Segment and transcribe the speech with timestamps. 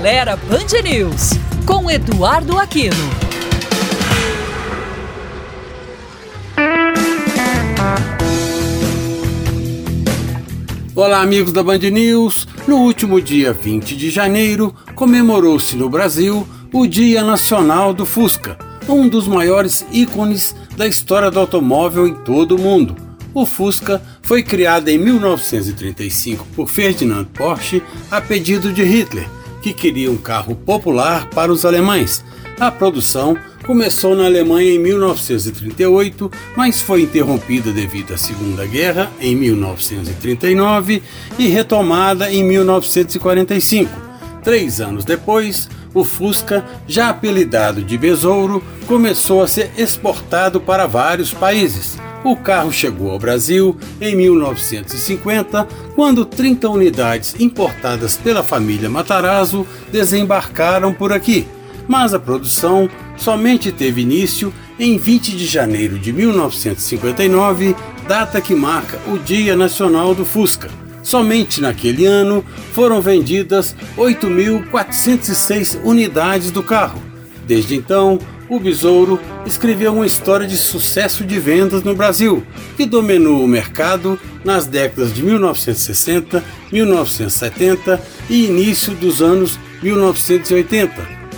[0.00, 1.32] Acelera Band News,
[1.66, 2.96] com Eduardo Aquino.
[10.96, 12.48] Olá, amigos da Band News.
[12.66, 18.56] No último dia 20 de janeiro, comemorou-se no Brasil o Dia Nacional do Fusca,
[18.88, 22.96] um dos maiores ícones da história do automóvel em todo o mundo.
[23.34, 29.28] O Fusca foi criado em 1935 por Ferdinand Porsche a pedido de Hitler,
[29.62, 32.24] que queria um carro popular para os alemães.
[32.58, 39.34] A produção começou na Alemanha em 1938, mas foi interrompida devido à Segunda Guerra em
[39.34, 41.02] 1939
[41.38, 43.90] e retomada em 1945.
[44.42, 51.32] Três anos depois, o Fusca, já apelidado de Besouro, começou a ser exportado para vários
[51.32, 51.98] países.
[52.22, 60.92] O carro chegou ao Brasil em 1950, quando 30 unidades importadas pela família Matarazzo desembarcaram
[60.92, 61.46] por aqui.
[61.88, 67.74] Mas a produção somente teve início em 20 de janeiro de 1959,
[68.06, 70.68] data que marca o Dia Nacional do Fusca.
[71.02, 77.02] Somente naquele ano foram vendidas 8.406 unidades do carro.
[77.46, 78.18] Desde então,
[78.50, 82.44] o Besouro escreveu uma história de sucesso de vendas no Brasil,
[82.76, 86.42] que dominou o mercado nas décadas de 1960,
[86.72, 90.92] 1970 e início dos anos 1980,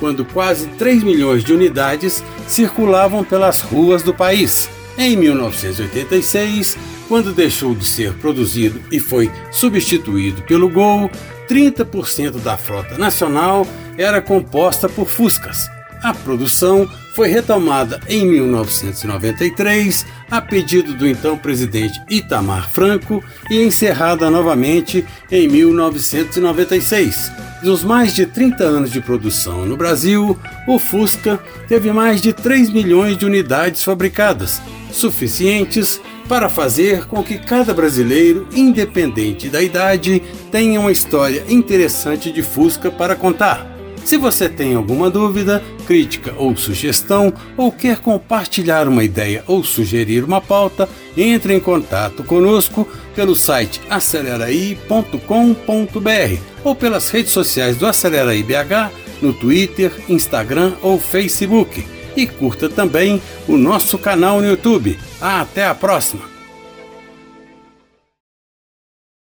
[0.00, 4.68] quando quase 3 milhões de unidades circulavam pelas ruas do país.
[4.98, 6.76] Em 1986,
[7.06, 11.08] quando deixou de ser produzido e foi substituído pelo Gol,
[11.48, 13.64] 30% da frota nacional
[13.96, 15.75] era composta por Fuscas.
[16.02, 24.30] A produção foi retomada em 1993 a pedido do então presidente Itamar Franco e encerrada
[24.30, 27.32] novamente em 1996.
[27.62, 32.70] Nos mais de 30 anos de produção no Brasil, o Fusca teve mais de 3
[32.70, 34.60] milhões de unidades fabricadas,
[34.92, 42.42] suficientes para fazer com que cada brasileiro, independente da idade, tenha uma história interessante de
[42.42, 43.75] Fusca para contar.
[44.06, 50.22] Se você tem alguma dúvida, crítica ou sugestão, ou quer compartilhar uma ideia ou sugerir
[50.22, 52.86] uma pauta, entre em contato conosco
[53.16, 61.84] pelo site aceleraí.com.br ou pelas redes sociais do Aceleraí BH no Twitter, Instagram ou Facebook.
[62.16, 64.96] E curta também o nosso canal no YouTube.
[65.20, 66.35] Até a próxima!